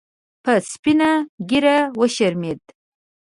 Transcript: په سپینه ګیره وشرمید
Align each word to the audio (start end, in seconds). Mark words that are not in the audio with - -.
په 0.43 0.53
سپینه 0.71 1.11
ګیره 1.49 1.77
وشرمید 1.99 2.61